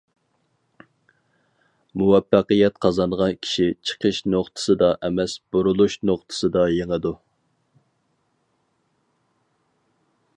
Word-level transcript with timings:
مۇۋەپپەقىيەت 2.01 2.79
قازانغان 2.85 3.35
كىشى 3.47 3.67
چىقىش 3.89 4.21
نۇقتىسىدا 4.35 4.89
ئەمەس، 5.09 5.37
بۇرۇلۇش 5.57 5.99
نۇقتىسىدا 6.11 6.67
يېڭىدۇ. 6.79 7.15